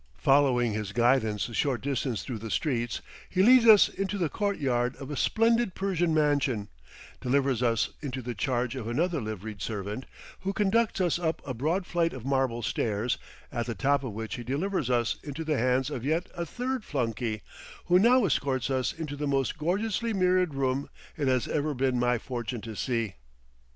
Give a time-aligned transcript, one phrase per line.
[0.17, 4.57] Following his guidance a short distance through the streets, he leads us into the court
[4.57, 6.69] yard of a splendid Persian mansion,
[7.19, 10.07] delivers us into the charge of another liveried servant,
[10.39, 13.19] who conducts us up a broad flight of marble stairs,
[13.51, 16.83] at the top of which he delivers us into the hands of yet a third
[16.83, 17.43] flunky,
[17.85, 22.17] who now escorts us into the most gorgeously mirrored room it has ever been my
[22.17, 23.13] fortune to see.